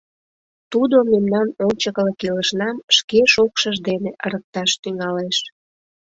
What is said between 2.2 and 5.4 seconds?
илышнам шке шокшыж дене ырыкташ тӱҥалеш.